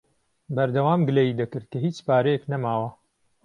[0.55, 2.89] بەردەوام گلەیی دەکرد کە هیچ پارەیەک نەماوە.